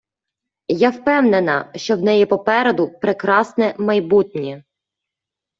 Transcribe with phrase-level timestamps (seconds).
[0.71, 4.63] Я впевнена, що в неї попереду прекрасне майбутнє.